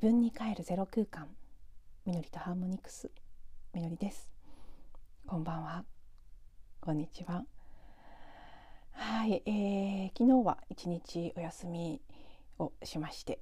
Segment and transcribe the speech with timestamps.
[0.00, 1.26] 自分に帰るゼロ空間。
[2.06, 3.10] みのりとハーモニクス。
[3.74, 4.30] みのりです。
[5.26, 5.84] こんばんは。
[6.80, 7.44] こんにちは。
[8.92, 12.00] はい、えー、昨日は一日お休み
[12.60, 13.40] をしまして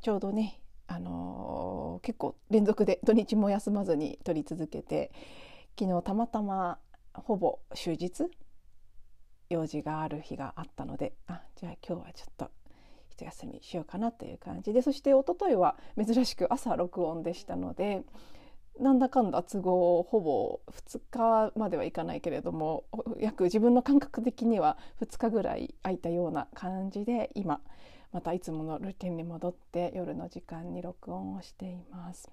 [0.00, 5.12] ちょうどねあのー、結構連続で土日も休まずに撮り続けて
[5.78, 6.78] 昨日たまたま
[7.12, 8.24] ほぼ終日
[9.50, 12.50] 用事がある日があったのであじゃあ今日はちょっと
[13.20, 18.02] 一休みしようかなという感じでそして一昨日は珍しく朝録音でしたので
[18.78, 22.84] なんだかんだ都合ほぼ2日まではいかないけれども
[23.18, 27.60] 約自分の感覚的には2日ぐらい空いたような感じで今
[28.12, 32.28] またいつものルーティンに戻って夜の時間に録音をしています。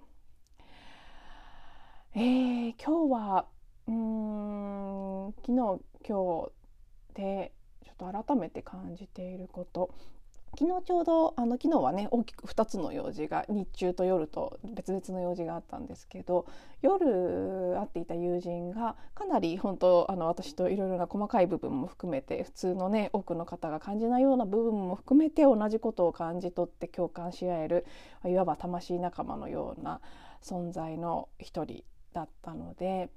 [2.15, 3.45] えー、今日は
[3.87, 6.51] うん昨日今日
[7.13, 7.51] で
[7.85, 9.93] ちょっと改めて感じていること
[10.59, 16.47] 昨日ちょうどあの昨日はね大きく2つの用事が日中と夜と別々の用事があったんですけど
[16.81, 27.85] 夜会っていた友人がかなり本当あの私といろいろな細かい部分も含めて普通のね多くの方が感じないような部分も含めて同じことを感じ取って共感し合える
[28.25, 30.01] いわば魂仲間のような
[30.41, 33.11] 存在の一人だったので。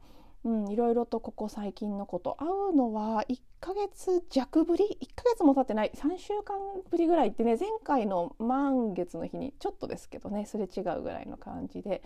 [0.44, 2.36] うん、いろいろとここ最近のこと。
[2.38, 5.92] 会うのは1ヶ月弱ぶり？1ヶ月も経ってない。
[5.94, 6.56] 3週間
[6.90, 12.02] ぶりぐらいってね前回の満月の日にちょっとですけどねすれ違うぐらいの感じで、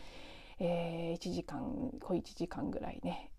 [0.58, 3.30] えー、1時間小1時間ぐらいね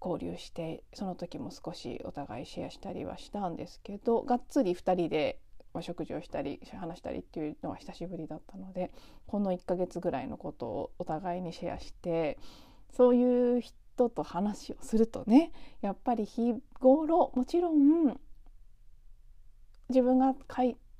[0.00, 5.40] 交流してその時も少しお互いシェアしたりはしたんですけどがっつり2人で
[5.80, 8.92] 食事をしたり話したりっていうのは久しぶりだったので
[9.26, 12.38] この1ヶ月ぐらいのことをお互いにシェアして
[12.92, 18.18] そういう人と話をするとねやっぱり日頃もちろん
[19.88, 20.34] 自分が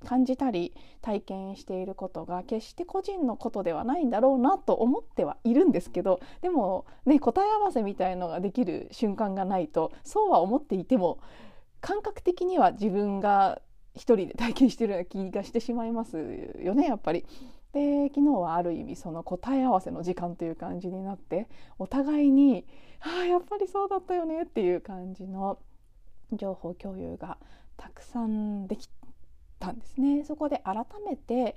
[0.05, 11.19] 感じたり体験していることが決して個人のことではないんだろうなと思ってはいるんですけどでもね答え合わせみたいのができる瞬間がないとそうは思っていても
[11.81, 13.61] 感覚的には自分が
[13.95, 16.17] 一人で体験してるような気がしてしまいます
[16.63, 17.25] よねやっぱり。
[17.73, 21.47] で昨日はある意味その答え合わせの時間という感じになって
[21.77, 22.65] お互いに
[23.01, 25.59] 「ああやっぱりそうだったよね」っていう感じの
[26.33, 27.37] 情報共有が
[27.77, 28.89] たくさんでき
[29.59, 30.23] たんですね。
[30.23, 31.55] そこで改めて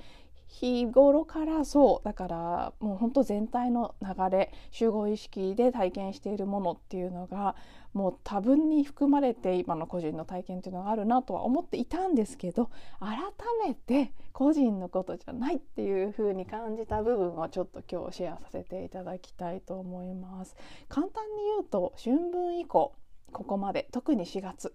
[0.51, 7.55] 日頃からそうだからもう本当全体の流れ集合意識で体験しているものっていうのが
[7.93, 12.71] もう多分に含まれて今の個人の体験っていうのがあるなとは思っていたんですけど
[13.01, 13.19] 改
[13.67, 20.57] めて個人のことじゃないっていう風に感じた部分をちょっと今日シェアさせていただきたいと思います。
[20.89, 22.95] 簡単に言うと春分以降
[23.33, 24.75] ここまで特に4月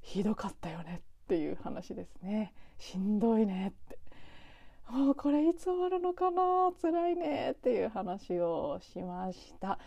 [0.00, 2.52] ひどかったよねっていう話ですね。
[2.78, 3.98] しんどいねって。
[4.90, 9.78] もうこれいつ終わるのかな辛いねっていう話をしました。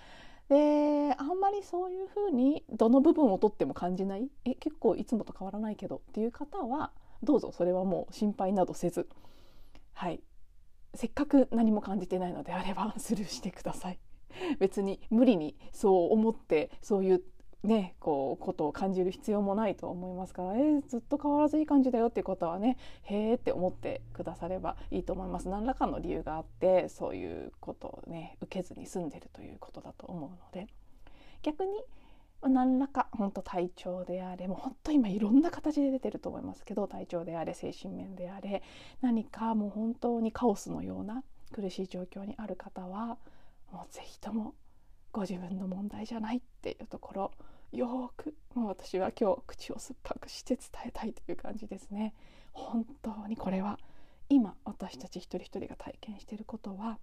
[0.52, 4.30] であんまりそういうふうにどの部分をとっても感じない？
[4.44, 6.92] え結構いつもと変わらないけどっていう方は
[7.24, 9.08] どうぞそれはもう心配などせず。
[9.94, 10.20] はい。
[10.94, 14.00] せっかく何も感じてないのであればスルーしてください。
[14.60, 17.24] 別に無理にそう思ってそういう
[17.64, 25.48] ね、こうことを感じる必要もないと思いますから、えー、ずっと変わらずいい感じだよっていうことはねへーって思ってくださればいいと思います。
[25.48, 30.68] 何らかの理由があってそういうことをね受けずに済んでるということだと思うので。
[31.44, 31.72] 逆に
[32.44, 38.64] 何らか本当体調であれもう本当今いろんな形で出てると思いますけど体調であれ精神面であれ
[39.02, 43.18] 何かもう本当にカオスのような苦しい状況にある方は
[43.72, 44.56] もう是非とも
[45.12, 47.32] ご自分の問題じゃないっていうところ
[47.72, 52.14] よくもう私は今日口を酸っぱくして伝えたいという感じですね。
[52.52, 53.80] 本当にこれは
[54.30, 57.00] 今私たち一人一人が体験していることは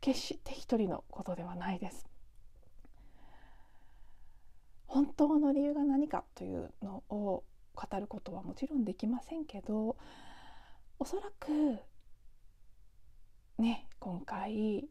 [0.00, 2.06] 決して一人のことではないです。
[4.86, 7.44] 本当の理由が何かというのを
[7.74, 9.96] 語ることはもちろんできませんけど
[10.98, 11.78] おそらく
[13.58, 14.88] ね今回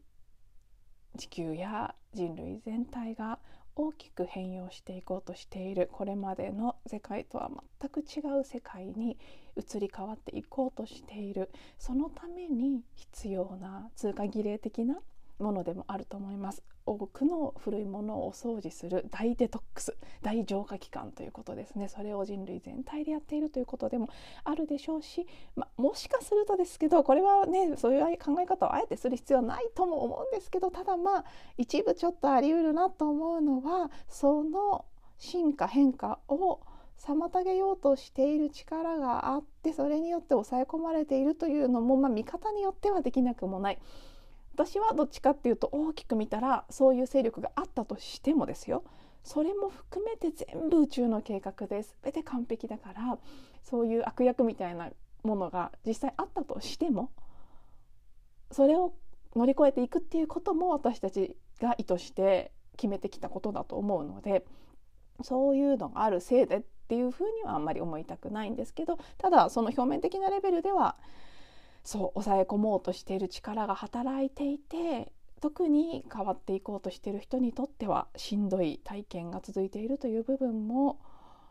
[1.18, 3.38] 地球や人類全体が
[3.80, 5.88] 大きく変容していこうとしている。
[5.92, 7.48] これまでの世界とは
[7.80, 9.16] 全く違う世界に
[9.56, 11.48] 移り変わっていこうとしている。
[11.78, 15.00] そのために必要な通貨儀礼的な
[15.38, 24.08] ものでもあると思います多くの古いものをお掃除する大デトックス大浄化期間ということですねそれを人類全体でやっているということでも
[24.44, 31.24] あるでしょうし、まもしかするとですけどこれはねそういう考え方をあえてする必要はないとも思うんですけどただまあ
[31.56, 34.84] 一部ちょっとありうるなと思うのはその
[35.18, 36.60] 進化変化を
[36.98, 43.78] 妨げようとしている力があってそれによって抑え込まれているというのも、まあ、見方によってはできなくもない。
[44.58, 48.82] 私はどっちかっていうと大きく見たらそういう勢力があったとしてもですよ。
[49.22, 51.94] それも含めて全部宇宙の計画です。
[52.02, 53.18] 全て完璧だから
[53.62, 54.90] そういう悪役みたいな
[55.22, 57.12] ものが実際あったとしても
[58.50, 58.94] それを
[59.36, 64.44] 乗り越えていくっていうことも私たちが意図して決めてきたことだと思うので
[65.22, 70.96] そういうのがあるせいでっていうふうにはあんまり思いたくないんですけどただその表面的なレベルでは
[71.88, 81.00] そう抑え込もうとしている力が働いていて特に変わっていこうとしている人にとってはしんどい体験が続いているという部分も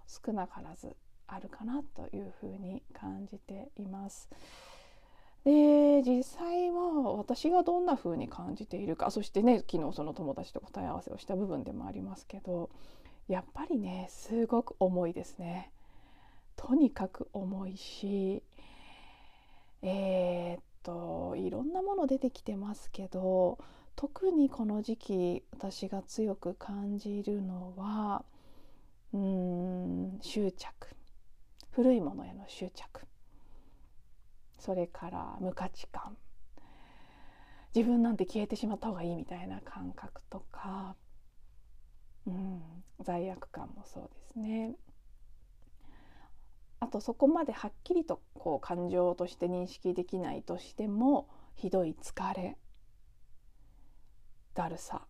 [0.05, 0.95] 少なからず
[1.25, 4.29] あるかなというふうに感じています。
[5.43, 12.69] で実際は私がどんな風に感じているかそしてね昨日その友達と答え合わせをした部分でもありますけど
[13.27, 15.71] やっぱりねすごく重いですね。
[16.55, 18.43] とにかく重いし
[19.81, 23.57] えー、っといろんなもの出てきてますけど
[23.95, 28.23] 特にこの時期私が強く感じるのは
[29.13, 30.87] うん執着。
[31.71, 33.07] 古いものへの執着。
[34.59, 36.17] それから無価値観。
[37.75, 40.95] 自分なんて消えてしまった方がいいみたいな感覚とか、
[42.25, 42.61] うん、
[43.01, 44.75] 罪悪感もそうですね。
[46.79, 52.57] あとそこまではっきりとこう感情として認識できないとしてもひどい疲れ
[54.53, 55.01] だるさ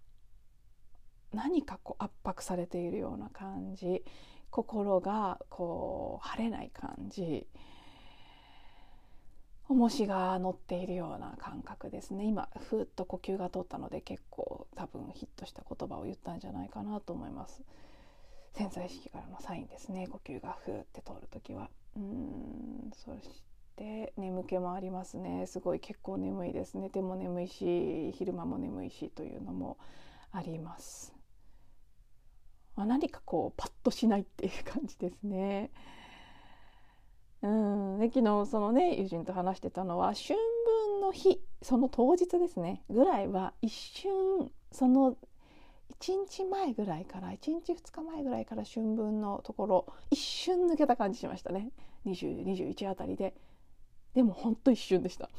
[1.33, 4.03] 何かこう圧迫されているような感じ
[4.49, 7.47] 心がこう晴れない感じ
[9.69, 17.61] 重しが乗っているような感覚ですね今ふっと呼吸が通ったので結構多分ヒットした言葉を言ったんじゃないかなと思います。
[18.57, 20.07] 潜在意識からのサインですね。
[20.07, 21.69] 呼吸がふーって通る時は。
[21.95, 23.43] うんそし
[23.75, 25.45] て眠気もありますね。
[25.45, 29.77] すごい結構眠いです寝ても眠いし昼間も眠いしというのも
[30.31, 31.15] あります、
[32.75, 35.69] まあ、何かこうパッとしないっていう感じですね。
[37.43, 37.99] うん。
[37.99, 40.35] で昨日そのね友人と話してたのは春
[40.89, 42.83] 分の日その当日ですね。
[42.89, 45.15] ぐらいは一瞬その
[45.99, 51.69] 1日前ぐらいから1日2日前ぐらいから春分のところ一瞬抜けた感じしましたね。
[52.05, 53.33] 2021あたりで。
[54.13, 55.29] でもほんと一瞬でした。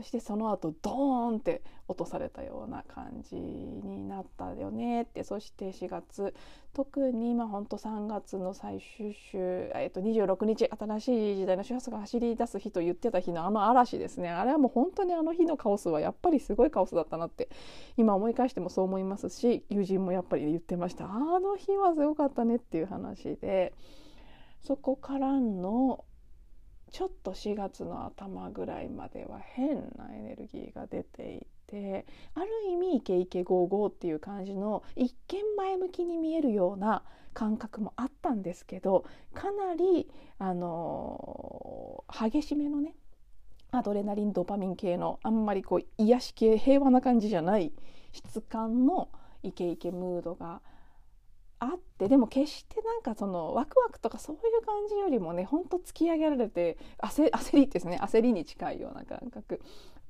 [0.00, 5.24] そしてその後ドーンって落とされたような感じになったよねって。
[5.24, 6.34] そして4月
[6.72, 14.30] 特にまあほんと3月の最終週、えっと、26日新しい時代の周波数が走り出す日と言ってた日のあの嵐ですね。
[14.30, 17.50] あれはもう本当にあの日のカオスはやっぱりすごいカオスだったなって
[17.98, 21.04] 今思い返してもそう思いますし友人もやっぱり言ってました。
[21.04, 23.74] あの日はすごかったねっていう話で
[24.62, 26.06] そこからの
[26.90, 32.04] ちょっと4月の頭ぐらいまでは変なエネルギーが出ていて
[32.34, 37.02] ある意味イケイケゴーゴーっていう感じの一見前向きに見えるような
[37.32, 39.04] 感覚もあったんですけど
[39.34, 42.94] かなり、あのー、激しめのね
[43.72, 47.72] アドレナリンドパミン系のあんまりこう癒し系平和な感じじゃない
[48.12, 49.08] 質感の
[49.44, 50.60] イケイケムードが
[51.60, 59.60] あってでも決してなんかそのワクワクとかそういう感じよりもねほんと突き上げられて焦りですね焦りに近いような感覚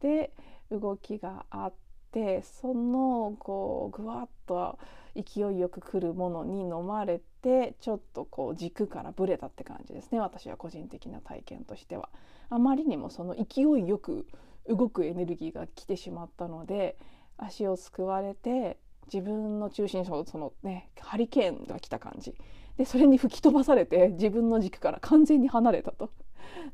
[0.01, 0.33] で
[0.71, 1.75] 動きがあっ
[2.13, 4.79] てそのこうぐわっと
[5.17, 12.09] 勢いよく来るものに飲まれてちょっとこう軸からぶれたって感じですね私は個人的な体験としては。
[12.49, 14.27] あまりにもその勢いよく
[14.69, 16.97] 動くエネルギーが来てしまったので
[17.39, 18.79] 足をすくわれて
[19.13, 22.35] 自分の中心そのねハリケーンが来た感じ
[22.77, 26.11] でそれに吹き飛ばされて自分の軸から完全に離れたと。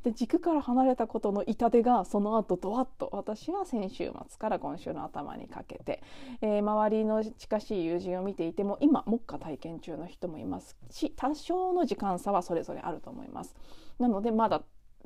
[0.04, 6.02] で軸から離れたことの痛手がその後ドワッと私は先週末から今週の頭にかけて、
[6.40, 13.54] えー、周りの近しい友人を見ていても今目下体験中の人もいますし多少の時間差はそれぞれあると思います。
[13.98, 14.62] なのでまだ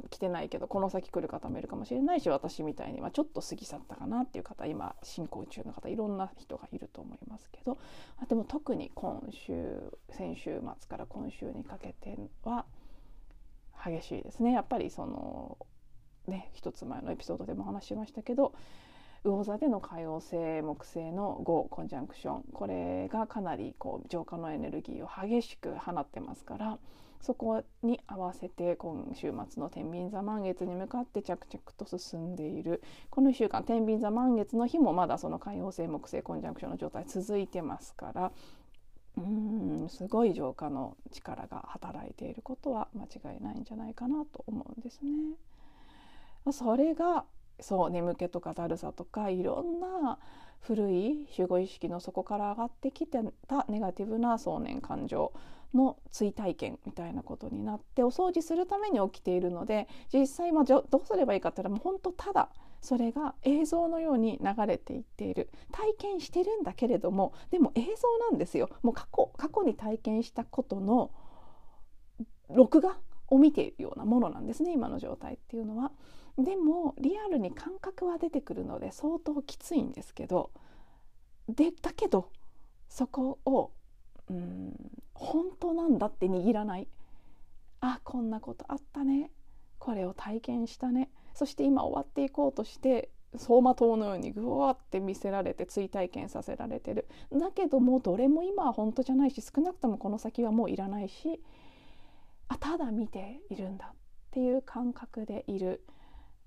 [0.09, 7.79] 来てないけどこの先来る方もいるかもしれないし私みたいにはちょっと過ぎ去ったかなっていう方今進行中の方いろんな人がいると思いますけど
[8.23, 12.65] あでも特に今週先週末から今週にかけては
[13.85, 14.53] 激しいですね。
[14.53, 15.57] やっぱりその
[16.27, 18.53] ね一つ前のエピソードでも話しましたけど
[19.25, 26.79] 魚座での海王星木星の5コンジャンクションこれがかなりこう浄化のエネルギーを激しく放ってますから
[27.21, 38.33] そこに合わせて今週末の天秤座満月に向かって着々と進んでいるこの1週間天秤座満月の日もまだその海王星木星コンジャンクションの状態続いてますから
[39.19, 45.37] うんすごい浄化の力が働いていることは間違いないんじゃないかなと思うんですね。
[46.53, 47.25] それが
[47.61, 50.19] そう眠気とかだるさとかいろんな
[50.61, 55.33] 古い守護意識の底から上がってきてたネガティブな想念感情
[55.75, 62.49] の追体験みたいなことになってお掃除するために起きているので実際まあどうすればいいかって言ったらもう本当ただ
[62.81, 67.87] それが映像のように流れていっている体験してるんだけれどもでも映像
[68.31, 71.11] なんですよもう過去過去に体験したことの
[72.49, 72.97] 録画
[73.29, 75.93] を見ているようなものなんですね今の状態っていうのは。
[76.39, 80.51] でもリアルに感覚は出てくるので相当きついんですけど
[81.49, 82.31] でだけど
[82.89, 83.73] そこを
[84.31, 86.89] うん本当なんだって握らない。
[87.81, 89.31] あこんなことあったね。
[89.79, 91.11] これを体験したね。
[91.35, 97.07] そして今終わっていこうとして走馬灯のようにぐわって見せられて追体験させられてる。
[97.33, 101.43] だけどもどれも今は本当じゃないし少なくともこの先はもういらないし
[102.49, 103.97] あただ見ているんだっ
[104.31, 105.85] ていう感覚でいる。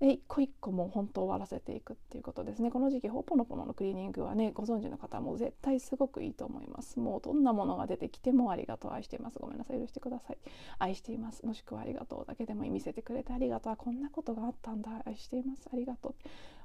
[0.04, 2.70] で一個一個も本当終わらせていくっていうことですね。
[2.70, 7.00] この時期ほぽのぽののクリーニングはねご存知の方も絶対すごくいいと思います。
[7.00, 8.92] もうどんなものが出てきてもありがとう。
[8.92, 9.38] 愛しています。
[9.38, 9.80] ごめんなさい。
[9.80, 10.38] 許してください。
[10.78, 11.46] 愛しています。
[11.46, 13.76] もしくはありがとうだけでも見せてくれてありがとう。
[13.78, 14.90] こんなことがあったんだ。
[15.06, 15.70] 愛しています。
[15.72, 16.14] ありがと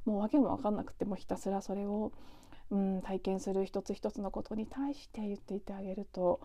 [0.05, 0.09] う。
[0.09, 2.11] もう訳も分かんなくてもひたすらそれを、
[2.71, 6.41] うん、体験する一つ一つのことに対して言っていてあげると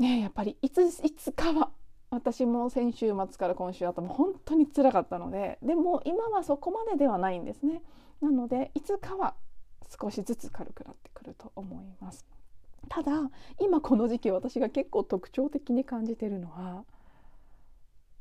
[0.00, 1.70] ねやっぱりいついつかは
[2.14, 7.82] 私も先週末から今週あとも本当につらかったのででも今はそこまでではないんですね
[8.20, 9.34] なのでいつかは
[10.00, 12.24] 少しずつ軽くなってくると思います
[12.88, 13.12] ただ
[13.60, 16.84] 今この時期私が結構特徴的に感じてるのは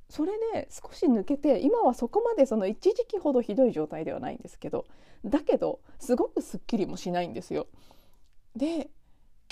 [0.09, 4.85] それで少し抜けて今はそこまでその一時期ほどひどい状態ではないんですけど
[5.25, 7.67] だけどすごくすっきりもしないんですよ。
[8.55, 8.89] で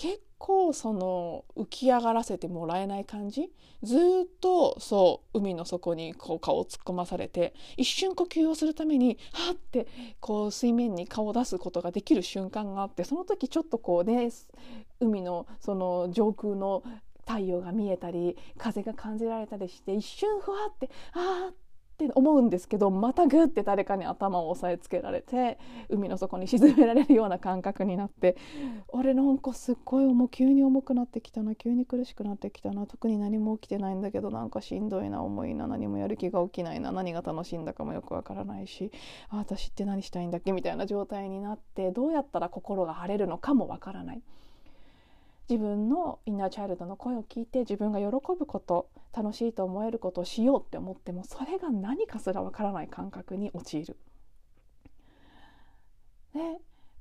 [0.02, 3.52] 結構その浮き上がらせてもらえない感じ？
[3.84, 4.00] ずっ
[4.42, 9.88] とそう海の底にこう顔を突っ込まされて一瞬呼吸をするためにはって
[10.20, 14.32] こう水面に顔を出すことができる瞬間があってその時ちょっとこうね
[15.00, 16.82] 海のその上空の
[17.28, 21.71] 太陽が見えたり風が感じられたりして一瞬ふわってあーって
[22.06, 28.36] って思うんですけどまたグッて誰かに頭を押さえつけられて海の底に沈められるような感覚になって
[28.88, 38.92] 俺なんかすっごい重急に重くなってきたな急に苦しくなってきたな特に何も起きてないんだけどなんかしんどいな重いな何もやる気が起きないな何が楽しいんだかもよくわからないし
[39.30, 44.22] 私って何したいんだっけみたいな状態になってどうやったら心が晴れるのかもわからない。
[45.52, 53.98] 自分のインナーチャイルドの声を聞いて自分が喜ぶこと楽しいと思えることをしようって思ってもそれが何かすらわからない感覚に陥る。
[56.34, 56.40] で、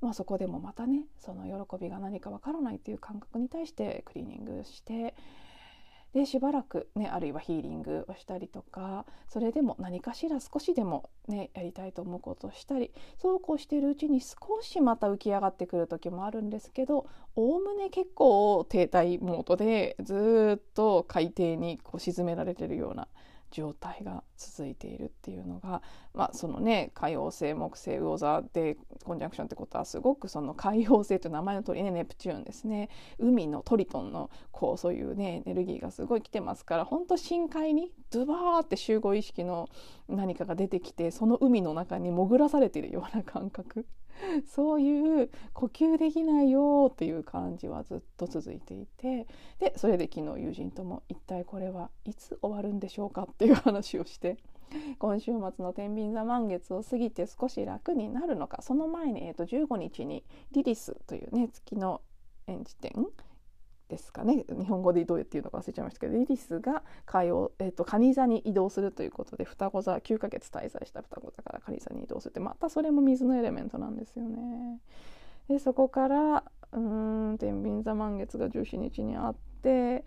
[0.01, 5.15] まあ、そこでもまたねその喜びが何かわからないっていう感覚に対してクリーニングして
[6.13, 12.91] でしばらくねあるいはヒーリングをしたりとかそれでも何かしら少しでもねやりたいと思うことをしたり
[13.21, 23.07] そうこうしているうちに少しまた浮き上がってくる時もあるんですけどおおむね結構停滞モードでずっと海底にこう沈められてるような
[23.51, 25.81] 状態が続いているっていうのが、
[26.13, 32.89] まあ、そのね海王星木星魚座でコンジャンクションってことはすごくその海王星という名前の通りねネプチューンですね。
[33.19, 39.69] 海のトリトンのこうそういうねエネルギーがすごい来てますから本当深海にドゥバーって集合意識の
[40.07, 43.85] 何かが出てきてその海の中に潜らされているような感覚。
[44.47, 49.27] そういう呼吸できないよっていう感じはずっと続いていて
[49.59, 54.37] でそれで昨日友人とも一体これはいつ終わるんでしょうかっていう話をして
[54.99, 62.01] 今週末の天秤座満月を過ぎて少し楽になるのかその前に、えー、と15日にリリスというね月の
[62.47, 62.93] 演じ点
[63.91, 74.79] ですかね日本語でどうやっていうのか忘れちゃいましたけどイリスが海を、えーと、蟹座に移動するということで双子座9ヶ月滞在した双子座からカニ座に移動するってまたそれも水のエレメントなんですよね。
[75.49, 80.05] でそこからうん天秤座満月が17日にあって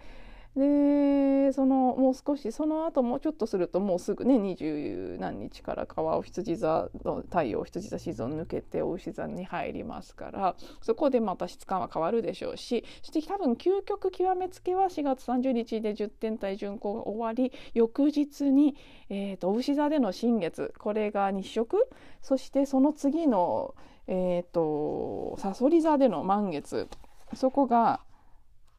[0.56, 18.76] でそのもう少しその後もうちょっとするともうすぐね二十何日から川を羊座の太陽羊座シーズン抜けてお牛座に入りますからそこでまた質感は変わるでしょうしそして多分究極極めつけは4月30日で10点体巡行が終わり翌日に、
[19.08, 21.88] えーと、お牛座での新月これが日食
[22.22, 23.74] そしてその次の
[24.06, 26.88] えっ、ー、とさそり座での満月
[27.34, 28.00] そこが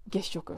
[0.09, 0.57] 月食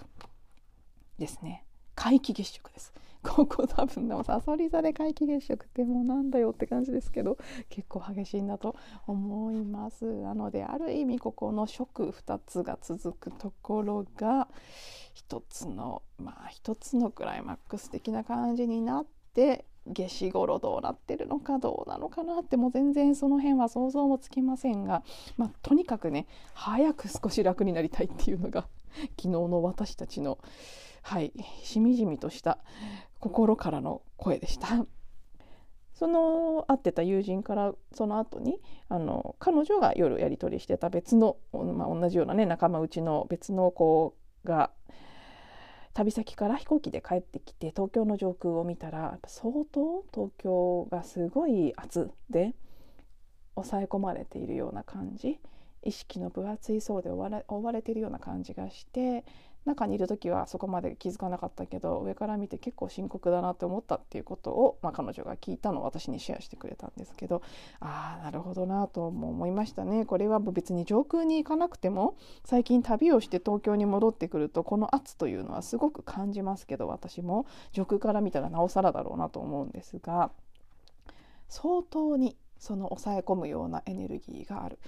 [1.17, 1.63] ですね。
[1.95, 2.93] 皆既月食です。
[3.24, 7.38] ここ多分でもさそり座で皆既月食ってもうなんだよって感じですけど
[7.69, 8.75] 結構激しいんだと
[9.07, 10.05] 思います。
[10.05, 14.47] なのである意味ここの食2つが続くところが
[15.13, 25.03] 一つのまあ一つのクライマックス的な感じになって夏至頃どうなってるのかどうなのかなってもう全然その辺は想像もつきませんが、
[25.38, 28.67] まあ、とにかくね早く少し楽になりたいっていうのが
[29.19, 30.37] 昨日の私たちの
[31.01, 32.59] はいしみじみとした
[33.19, 34.67] 心からの声でした。
[35.93, 44.71] その会ってた友人からその後にあの彼女が夜やり取りしてた別の、まあ、同じようなね仲間内の別の子が
[45.95, 52.53] 旅先から飛行機で帰ってきて東京の上空を見たら相当東京がすごい圧で
[53.55, 55.39] 抑え込まれているような感じ
[55.88, 59.24] 意識の分厚い層で覆われてるような感じがして
[59.65, 67.41] 中にいる時はそこまで気づかなかったけど上から見て結構深刻だなって思ったっていうことを、まあ、彼女が聞いたのを私にシェアしてくれたんですけど
[67.79, 70.06] ああなるほどなとも思いましたね。
[70.06, 72.15] これは別に上空に行かなくても
[72.46, 80.32] 最近旅をして東京に戻ってくるとこの圧というのはすごく感じますけど私も上空から見たらなおさらだろうなと思うんですが
[81.50, 84.79] 相当にその抑え込むようなエネルギーがある。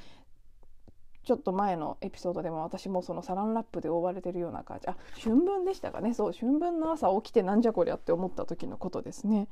[1.30, 4.88] ちょっと前のエピソードでも私もそのサランラップで覆われてるような感じ。
[4.88, 6.16] あ春分でしたかね。
[6.16, 9.48] そう春分の朝起きてなんじゃこりゃって思った時のことですね。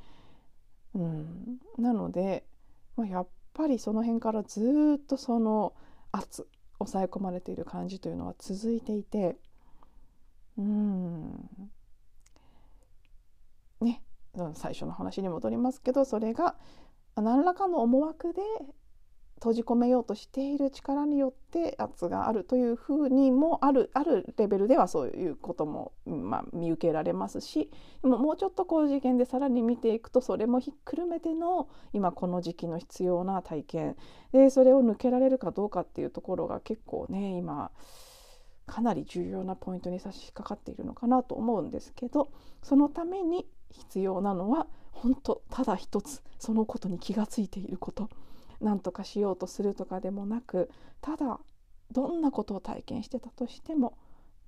[0.96, 2.44] うん、なので、
[2.96, 5.72] まあ、やっぱりその辺からずっとその
[6.10, 6.48] 圧
[6.80, 9.36] 抑え込まれている感じというのは続いていて。
[10.58, 11.48] うん。
[13.80, 14.02] ね。
[14.54, 16.56] 最初の話に戻りますけどそれが
[17.14, 18.42] 何らかの思惑で
[19.38, 27.70] 閉じ込めようとしている力によって圧があるというふうにもあるあるレベルではそういうことも、まあ、見受けられますし
[28.02, 33.96] でももうちょっと高次元でさらに見ていくとそれもひっくるめての今この時期の必要な体験
[34.32, 37.70] でそれを抜けられるかどうかっていうところが結構ね今
[38.66, 42.30] かなり重要なポイントに差し掛かっているのかなと思うんですけど
[42.62, 48.08] そのために必要なのは本当ただ一つそのことに気がついていること。
[48.60, 51.40] 何とかしようとするとかでもなくただ
[51.90, 53.96] どんなことを体験してたとしても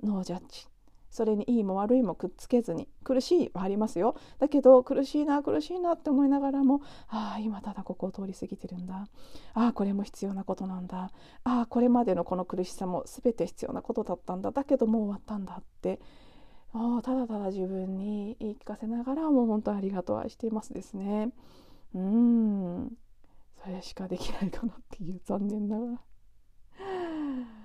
[0.02, 0.66] ノージャッジ。
[1.10, 4.14] それにいいも悪いもくっつけずに苦しいはありますよ。
[4.38, 9.08] だけど苦しいな苦しいなって思いながらもああ今ただここを通り過ぎてるんだ。
[9.54, 11.10] ああこれも必要なことなんだ。
[11.42, 14.52] ああこれまでのこの苦しさも全て必要なことだったんだ。
[14.52, 16.00] だけどもう終わったんだって。
[16.72, 21.32] あただただ自分に言い聞かせながらもう本当ありがとう愛していますですね。
[21.92, 22.92] うん。
[23.62, 26.00] それしかできないかなっていう残念ながら。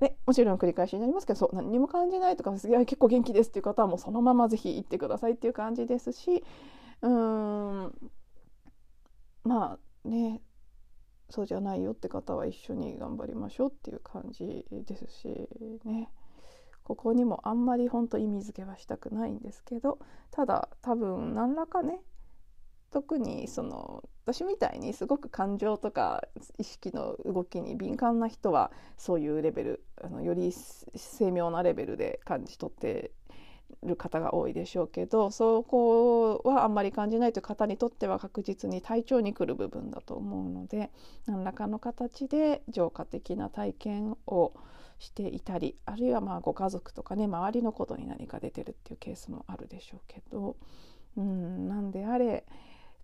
[0.00, 6.44] ね、もちろん繰り返しになりますけどそう何にも感じないとかすげえ結構元気ですっていう方はもうそのまま是非行ってくださいっていう感じですし
[7.00, 8.10] うーん
[9.44, 10.42] まあね
[11.30, 15.48] そうじゃないよって方は一緒に頑張りましょうっていう感じですし
[15.84, 16.10] ね
[16.82, 19.98] ここにもあんまり本当意味付けはしたくないんですけど
[20.32, 22.00] ただ多分何らかね
[22.94, 26.22] 特にその私みたいにすごく感情とか
[26.58, 33.10] 意識の動きに敏感な人はそういうレベルあのより精妙なレベルで感じ取って
[33.82, 40.92] る方が多いでしょうけどそこはあんまり感じないという方にとっては確実に体調にくる部分だと思うので
[41.26, 44.52] 何らかの形で浄化的な体験を
[45.00, 50.54] していたりあるいはまあご家族とかね周りのことに何か出てるっていうケースもあるでしょうけど
[51.16, 52.44] うんなんであれ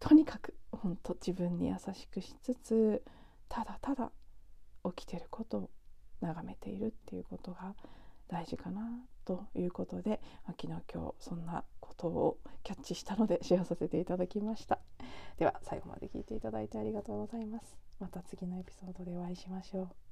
[0.01, 3.03] とにかく本当自分に優しくしつつ
[3.49, 4.11] ただただ
[4.97, 5.71] 起きてることを
[6.21, 7.75] 眺めているっていうことが
[8.29, 8.83] 大事かな
[9.25, 14.79] ということで、昨日今日そんなことをキャッチしたのでシェアさせていただきました。
[15.39, 17.77] では最後まで聞いていただいてありがとうございます。
[17.99, 20.10] また次のエピソードでお会いしましょう。